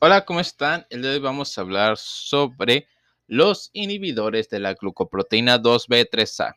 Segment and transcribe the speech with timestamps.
[0.00, 0.86] Hola, ¿cómo están?
[0.90, 2.86] El día de hoy vamos a hablar sobre
[3.26, 6.54] los inhibidores de la glucoproteína 2B3A.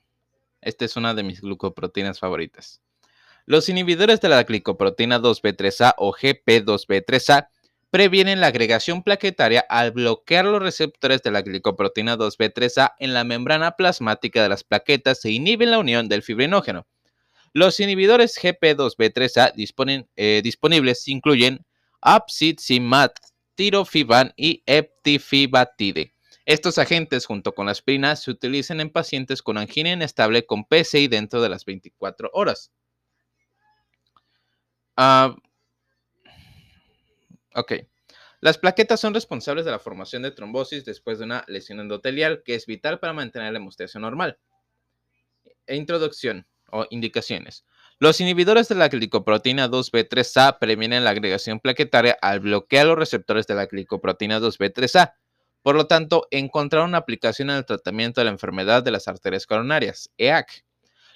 [0.62, 2.84] Esta es una de mis glucoproteínas favoritas.
[3.48, 7.48] Los inhibidores de la glicoproteína 2B3A o GP2B3A
[7.90, 13.72] previenen la agregación plaquetaria al bloquear los receptores de la glicoproteína 2B3A en la membrana
[13.72, 16.86] plasmática de las plaquetas e inhiben la unión del fibrinógeno.
[17.54, 21.66] Los inhibidores GP2B3A eh, disponibles incluyen
[22.02, 23.31] Apsitzimat,
[23.62, 26.16] tirofiban y eptifibatide.
[26.48, 31.08] Estos agentes, junto con la aspirina, se utilizan en pacientes con angina inestable con PCI
[31.08, 32.72] dentro de las 24 horas.
[34.98, 35.36] Ah,
[37.54, 37.74] ok.
[38.40, 42.56] Las plaquetas son responsables de la formación de trombosis después de una lesión endotelial que
[42.56, 44.40] es vital para mantener la hemostasia normal.
[45.68, 47.64] E introducción o indicaciones.
[48.02, 53.54] Los inhibidores de la glicoproteína 2B3A previenen la agregación plaquetaria al bloquear los receptores de
[53.54, 55.14] la glicoproteína 2B3A.
[55.62, 59.46] Por lo tanto, encontrar una aplicación en el tratamiento de la enfermedad de las arterias
[59.46, 60.66] coronarias, EAC.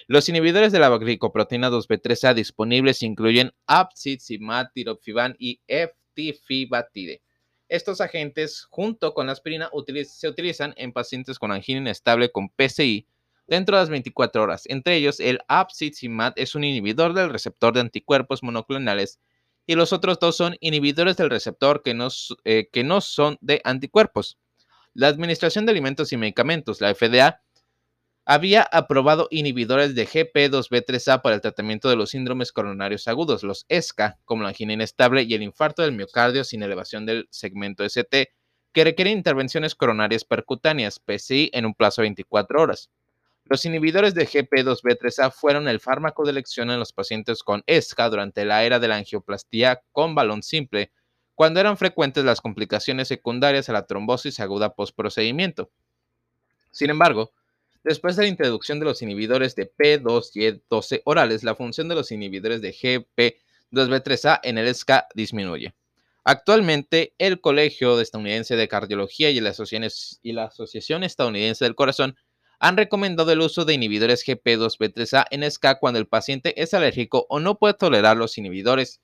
[0.06, 7.20] Los inhibidores de la glicoproteína 2B3A disponibles incluyen apsizimab, tirofiban y eftifibatide.
[7.68, 9.70] Estos agentes, junto con la aspirina,
[10.04, 13.08] se utilizan en pacientes con angina inestable con PCI
[13.46, 14.64] dentro de las 24 horas.
[14.66, 19.20] Entre ellos, el apsizimab es un inhibidor del receptor de anticuerpos monoclonales
[19.66, 22.08] y los otros dos son inhibidores del receptor que no,
[22.44, 24.38] eh, que no son de anticuerpos.
[24.94, 27.42] La Administración de Alimentos y Medicamentos, la FDA,
[28.24, 34.18] había aprobado inhibidores de GP2B3A para el tratamiento de los síndromes coronarios agudos, los ESCA,
[34.24, 38.30] como la angina inestable y el infarto del miocardio sin elevación del segmento ST,
[38.72, 42.90] que requieren intervenciones coronarias percutáneas, PCI, en un plazo de 24 horas.
[43.48, 48.44] Los inhibidores de GP2B3A fueron el fármaco de elección en los pacientes con ESCA durante
[48.44, 50.90] la era de la angioplastía con balón simple,
[51.36, 55.70] cuando eran frecuentes las complicaciones secundarias a la trombosis aguda postprocedimiento.
[56.72, 57.30] Sin embargo,
[57.84, 61.94] después de la introducción de los inhibidores de P2 y 12 orales, la función de
[61.94, 65.72] los inhibidores de GP2B3A en el ESCA disminuye.
[66.24, 72.16] Actualmente, el Colegio Estadounidense de Cardiología y la Asociación Estadounidense del Corazón
[72.58, 77.40] han recomendado el uso de inhibidores GP2B3A en SK cuando el paciente es alérgico o
[77.40, 79.00] no puede tolerar los inhibidores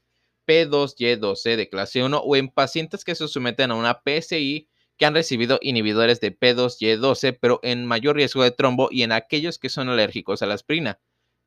[0.47, 5.15] P2Y12 de clase 1 o en pacientes que se someten a una PSI que han
[5.15, 9.89] recibido inhibidores de P2Y12 pero en mayor riesgo de trombo y en aquellos que son
[9.89, 11.01] alérgicos a la aspirina,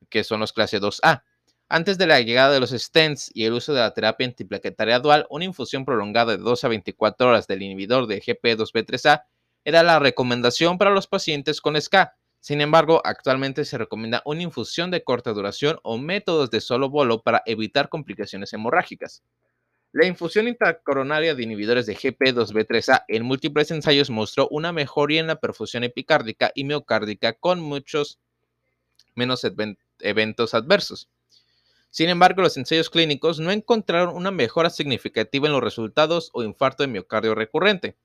[0.08, 1.22] que son los clase 2A.
[1.68, 5.26] Antes de la llegada de los stents y el uso de la terapia antiplaquetaria dual,
[5.30, 9.24] una infusión prolongada de 2 a 24 horas del inhibidor de GP2B3A
[9.66, 12.14] era la recomendación para los pacientes con SCA.
[12.38, 17.20] Sin embargo, actualmente se recomienda una infusión de corta duración o métodos de solo bolo
[17.22, 19.24] para evitar complicaciones hemorrágicas.
[19.90, 25.40] La infusión intracoronaria de inhibidores de GP2B3A en múltiples ensayos mostró una mejoría en la
[25.40, 28.20] perfusión epicárdica y miocárdica con muchos
[29.16, 29.44] menos
[29.98, 31.10] eventos adversos.
[31.90, 36.84] Sin embargo, los ensayos clínicos no encontraron una mejora significativa en los resultados o infarto
[36.84, 37.96] de miocardio recurrente.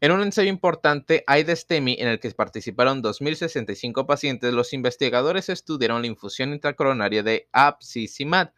[0.00, 6.08] En un ensayo importante, STEMI, en el que participaron 2.065 pacientes, los investigadores estudiaron la
[6.08, 8.52] infusión intracoronaria de apsizimab,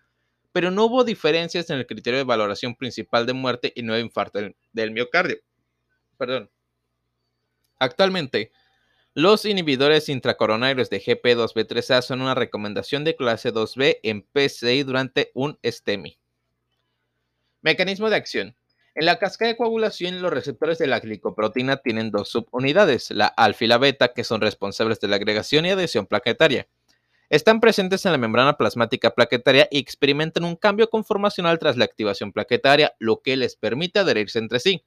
[0.51, 4.41] pero no hubo diferencias en el criterio de valoración principal de muerte y nuevo infarto
[4.73, 5.37] del, miocardio.
[6.17, 6.51] Perdón.
[7.79, 8.51] Actualmente,
[9.15, 15.57] los inhibidores intracoronarios de GP2B3A son una recomendación de clase 2B en PCI durante un
[15.65, 16.19] STEMI.
[17.63, 18.57] Mecanismo de acción.
[19.01, 23.65] En la cascada de coagulación, los receptores de la glicoproteína tienen dos subunidades, la alfa
[23.65, 26.67] y la beta, que son responsables de la agregación y adhesión plaquetaria.
[27.31, 32.33] Están presentes en la membrana plasmática plaquetaria y experimentan un cambio conformacional tras la activación
[32.33, 34.83] plaquetaria, lo que les permite adherirse entre sí.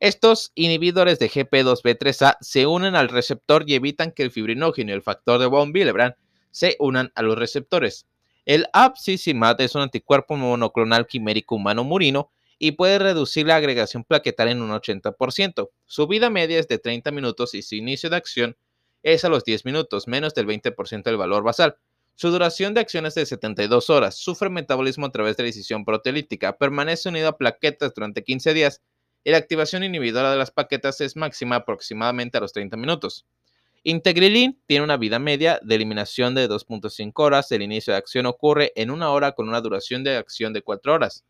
[0.00, 5.02] Estos inhibidores de GP2B3A se unen al receptor y evitan que el fibrinógeno y el
[5.02, 6.16] factor de von Willebrand
[6.50, 8.08] se unan a los receptores.
[8.46, 14.52] El abscisimat es un anticuerpo monoclonal quimérico humano murino y puede reducir la agregación plaquetaria
[14.52, 15.70] en un 80%.
[15.86, 18.56] Su vida media es de 30 minutos y su inicio de acción
[19.02, 21.76] es a los 10 minutos, menos del 20% del valor basal.
[22.14, 25.84] Su duración de acción es de 72 horas, sufre metabolismo a través de la decisión
[25.84, 28.80] proteolítica, permanece unido a plaquetas durante 15 días
[29.32, 33.24] la activación inhibidora de las plaquetas es máxima aproximadamente a los 30 minutos.
[33.82, 38.72] Integrilin tiene una vida media de eliminación de 2.5 horas, el inicio de acción ocurre
[38.76, 41.24] en una hora con una duración de acción de 4 horas.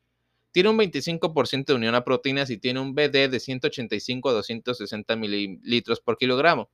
[0.54, 5.16] Tiene un 25% de unión a proteínas y tiene un BD de 185 a 260
[5.16, 6.70] mililitros por kilogramo.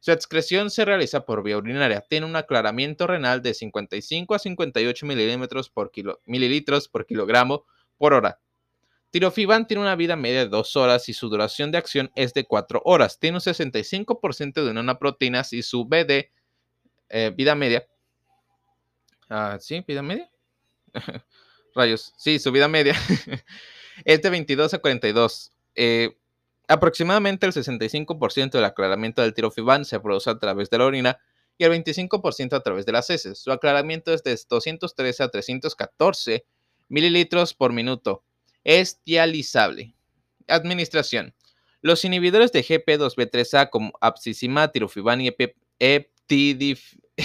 [0.00, 2.00] Su excreción se realiza por vía urinaria.
[2.00, 7.66] Tiene un aclaramiento renal de 55 a 58 mililitros por, kilogramo
[7.96, 8.40] por hora.
[9.10, 12.42] Tirofiban tiene una vida media de 2 horas y su duración de acción es de
[12.42, 13.20] 4 horas.
[13.20, 16.32] Tiene un 65% de una proteína y su BD,
[17.10, 17.86] eh, vida media.
[19.28, 19.84] Ah, ¿Sí?
[19.86, 20.28] ¿Vida media?
[21.74, 22.12] Rayos.
[22.16, 22.94] Sí, su vida media
[24.04, 25.52] es de 22 a 42.
[25.74, 26.16] Eh,
[26.68, 31.18] aproximadamente el 65% del aclaramiento del tirofiban se produce a través de la orina
[31.58, 33.38] y el 25% a través de las heces.
[33.38, 36.44] Su aclaramiento es de 213 a 314
[36.88, 38.24] mililitros por minuto
[38.64, 39.94] es dializable.
[40.48, 41.34] Administración.
[41.82, 45.28] Los inhibidores de GP2B3A como abscisimat, tirofiban y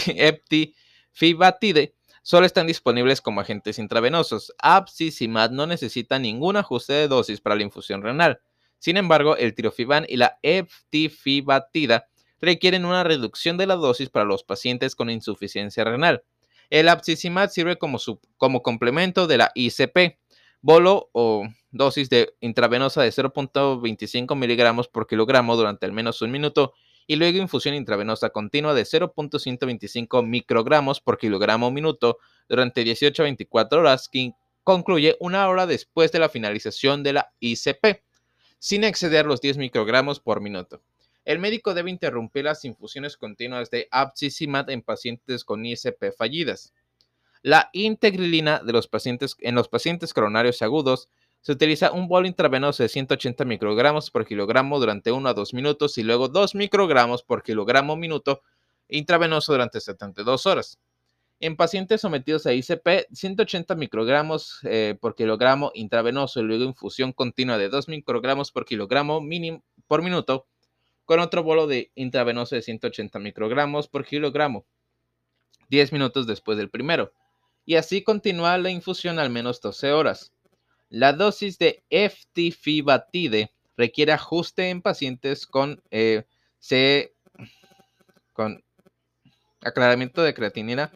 [0.08, 1.96] eptifibatide
[2.26, 4.52] solo están disponibles como agentes intravenosos.
[4.58, 8.42] Abscisimat no necesita ningún ajuste de dosis para la infusión renal.
[8.80, 12.08] Sin embargo, el tirofiban y la eptifibatida
[12.42, 16.24] requieren una reducción de la dosis para los pacientes con insuficiencia renal.
[16.72, 18.00] El abscisimat sirve como,
[18.38, 20.18] como complemento de la ICP
[20.62, 26.74] bolo o dosis de intravenosa de 0.25 miligramos por kilogramo durante al menos un minuto
[27.08, 32.18] y luego infusión intravenosa continua de 0.125 microgramos por kilogramo minuto
[32.50, 37.32] durante 18 a 24 horas que concluye una hora después de la finalización de la
[37.40, 38.04] ICP,
[38.58, 40.82] sin exceder los 10 microgramos por minuto.
[41.24, 46.74] El médico debe interrumpir las infusiones continuas de abscisimat en pacientes con ICP fallidas.
[47.42, 51.10] La integrilina de los pacientes, en los pacientes coronarios agudos
[51.46, 55.96] se utiliza un bolo intravenoso de 180 microgramos por kilogramo durante 1 a 2 minutos
[56.00, 58.42] y luego 2 microgramos por kilogramo minuto
[58.90, 60.80] intravenoso durante 72 horas.
[61.40, 67.60] En pacientes sometidos a ICP, 180 microgramos eh, por kilogramo intravenoso y luego infusión continua
[67.60, 70.48] de 2 microgramos por kilogramo mínimo por minuto
[71.06, 74.66] con otro bolo de intravenoso de 180 microgramos por kilogramo
[75.70, 77.14] 10 minutos después del primero
[77.68, 80.32] y así continúa la infusión al menos 12 horas.
[80.96, 86.24] La dosis de eftifibatide requiere ajuste en pacientes con, eh,
[88.32, 88.64] con
[89.60, 90.94] aclaramiento de creatinina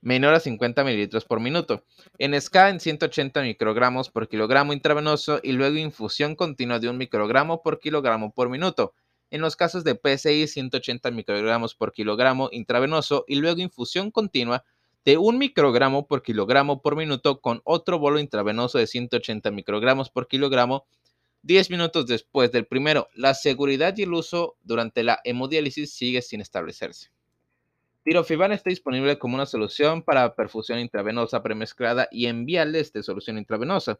[0.00, 1.84] menor a 50 mililitros por minuto.
[2.16, 7.60] En SCA en 180 microgramos por kilogramo intravenoso y luego infusión continua de un microgramo
[7.60, 8.94] por kilogramo por minuto.
[9.28, 14.64] En los casos de PSI 180 microgramos por kilogramo intravenoso y luego infusión continua
[15.04, 20.28] de un microgramo por kilogramo por minuto con otro bolo intravenoso de 180 microgramos por
[20.28, 20.86] kilogramo
[21.42, 23.08] 10 minutos después del primero.
[23.14, 27.10] La seguridad y el uso durante la hemodiálisis sigue sin establecerse.
[28.04, 33.38] Tirofiban está disponible como una solución para perfusión intravenosa premezclada y en viales de solución
[33.38, 33.98] intravenosa.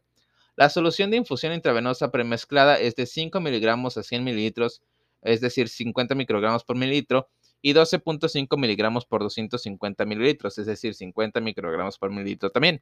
[0.55, 4.81] La solución de infusión intravenosa premezclada es de 5 miligramos a 100 mililitros,
[5.21, 7.29] es decir, 50 microgramos por mililitro,
[7.63, 12.81] y 12.5 miligramos por 250 mililitros, es decir, 50 microgramos por mililitro también.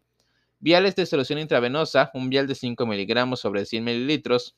[0.60, 4.56] Viales de solución intravenosa, un vial de 5 miligramos sobre 100 mililitros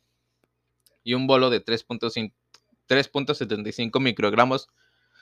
[1.03, 4.69] y un bolo de 3.75 microgramos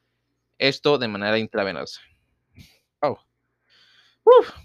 [0.59, 2.03] esto de manera intravenosa.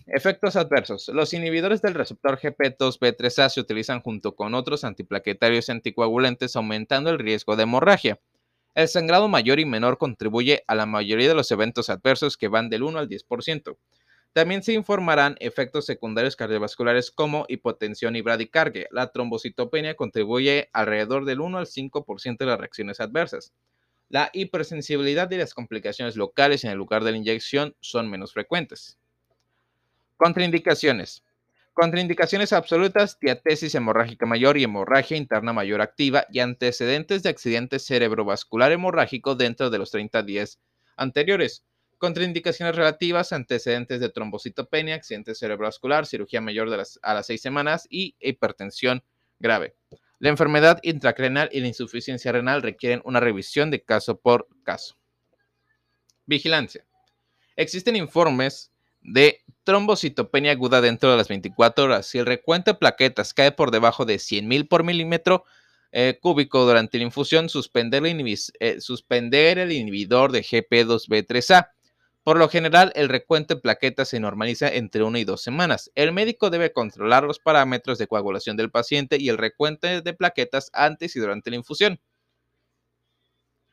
[0.07, 1.09] Efectos adversos.
[1.09, 7.55] Los inhibidores del receptor GP2B3A se utilizan junto con otros antiplaquetarios anticoagulantes, aumentando el riesgo
[7.55, 8.19] de hemorragia.
[8.73, 12.69] El sangrado mayor y menor contribuye a la mayoría de los eventos adversos que van
[12.69, 13.77] del 1 al 10%.
[14.33, 18.87] También se informarán efectos secundarios cardiovasculares como hipotensión y bradicardia.
[18.91, 23.51] La trombocitopenia contribuye alrededor del 1 al 5% de las reacciones adversas.
[24.09, 28.97] La hipersensibilidad y las complicaciones locales en el lugar de la inyección son menos frecuentes.
[30.17, 31.23] Contraindicaciones.
[31.73, 38.71] Contraindicaciones absolutas, diatesis hemorrágica mayor y hemorragia interna mayor activa y antecedentes de accidente cerebrovascular
[38.71, 40.59] hemorrágico dentro de los 30 días
[40.95, 41.63] anteriores.
[41.99, 46.67] Contraindicaciones relativas, antecedentes de trombocitopenia, accidente cerebrovascular, cirugía mayor
[47.03, 49.03] a las 6 semanas y hipertensión
[49.37, 49.75] grave.
[50.17, 54.97] La enfermedad intracrenal y la insuficiencia renal requieren una revisión de caso por caso.
[56.25, 56.87] Vigilancia.
[57.55, 58.71] Existen informes
[59.07, 62.05] de trombocitopenia aguda dentro de las 24 horas.
[62.05, 65.45] Si el recuento de plaquetas cae por debajo de 100.000 por milímetro
[65.91, 71.69] eh, cúbico durante la infusión, suspender, eh, suspender el inhibidor de GP2B3A.
[72.23, 75.89] Por lo general, el recuento de plaquetas se normaliza entre una y dos semanas.
[75.95, 80.69] El médico debe controlar los parámetros de coagulación del paciente y el recuento de plaquetas
[80.73, 82.01] antes y durante la infusión.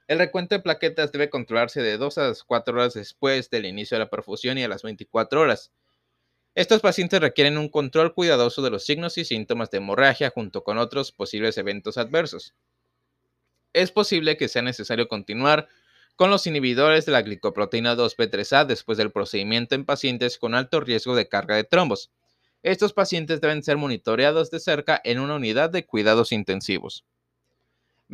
[0.07, 4.05] El recuento de plaquetas debe controlarse de 2 a 4 horas después del inicio de
[4.05, 5.73] la perfusión y a las 24 horas.
[6.55, 10.77] Estos pacientes requieren un control cuidadoso de los signos y síntomas de hemorragia junto con
[10.77, 12.55] otros posibles eventos adversos.
[13.73, 15.69] Es posible que sea necesario continuar
[16.17, 21.17] con los inhibidores de la glicoproteína 2B3A después del procedimiento en pacientes con alto riesgo
[21.17, 22.13] de carga de trombos.
[22.63, 27.05] Estos pacientes deben ser monitoreados de cerca en una unidad de cuidados intensivos.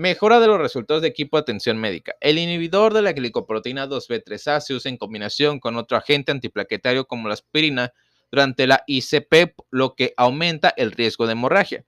[0.00, 2.14] Mejora de los resultados de equipo de atención médica.
[2.22, 7.28] El inhibidor de la glicoproteína 2B3A se usa en combinación con otro agente antiplaquetario como
[7.28, 7.92] la aspirina
[8.32, 11.84] durante la ICP, lo que aumenta el riesgo de hemorragia.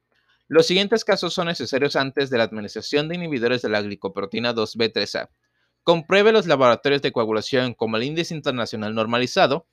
[0.47, 5.31] Los siguientes casos son necesarios antes de la administración de inhibidores de la glicoproteína 2B3A.
[5.83, 9.69] Compruebe los laboratorios de coagulación como el índice internacional normalizado,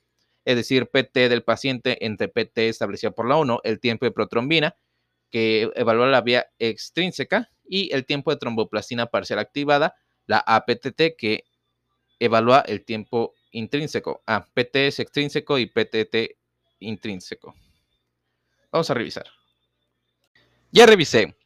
[0.46, 4.76] es decir, PT del paciente entre PT establecido por la ONU, el tiempo de protrombina,
[5.30, 9.94] que evalúa la vía extrínseca, y el tiempo de tromboplastina parcial activada,
[10.26, 11.44] la APTT, que
[12.18, 14.22] evalúa el tiempo intrínseco.
[14.26, 16.36] Ah, PT es extrínseco y PTT
[16.80, 17.54] intrínseco.
[18.72, 19.26] Vamos a revisar.
[20.72, 21.36] Ya revisé.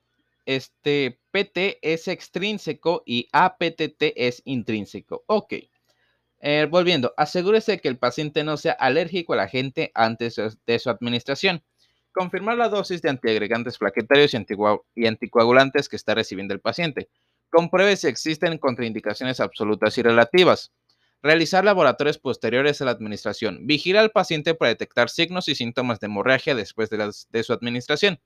[0.47, 5.25] Este PT es extrínseco y APTT es intrínseco.
[5.27, 5.55] Ok.
[6.41, 11.63] Eh, volviendo, asegúrese que el paciente no sea alérgico al agente antes de su administración.
[12.15, 14.35] Confirmar la dosis de antiagregantes plaquetarios
[14.95, 17.09] y, anticoagulantes que está recibiendo el paciente.
[17.51, 20.73] Compruebe si existen contraindicaciones absolutas y relativas.
[21.23, 23.67] Realizar laboratorios posteriores a la administración.
[23.67, 28.21] Vigila al paciente para detectar signos y síntomas de hemorragia después de, de su administración.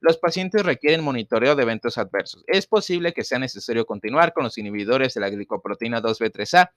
[0.00, 2.42] Los pacientes requieren monitoreo de eventos adversos.
[2.48, 6.70] Es posible que sea necesario continuar con los inhibidores de la glicoproteína 2B3A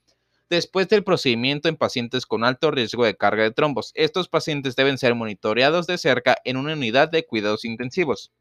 [0.52, 3.94] después del procedimiento en pacientes con alto riesgo de carga de trombos.
[3.96, 8.34] Estos pacientes deben ser monitoreados de cerca en una unidad de cuidados intensivos.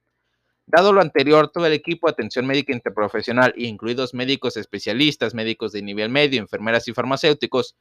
[0.66, 5.82] Dado lo anterior, todo el equipo de atención médica interprofesional, incluidos médicos especialistas, médicos de
[5.82, 7.76] nivel medio, enfermeras y farmacéuticos,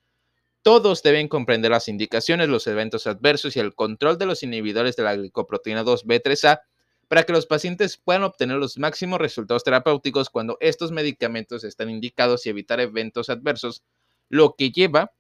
[0.62, 5.04] todos deben comprender las indicaciones, los eventos adversos y el control de los inhibidores de
[5.04, 6.62] la glicoproteína 2B3A
[7.08, 12.46] para que los pacientes puedan obtener los máximos resultados terapéuticos cuando estos medicamentos están indicados
[12.46, 13.82] y evitar eventos adversos
[14.30, 15.12] lo que lleva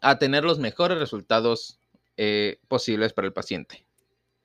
[0.00, 1.78] a tener los mejores resultados
[2.16, 3.84] eh, posibles para el paciente.